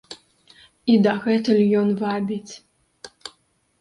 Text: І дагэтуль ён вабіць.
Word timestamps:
І 0.93 0.95
дагэтуль 1.09 1.61
ён 1.81 1.93
вабіць. 2.03 2.51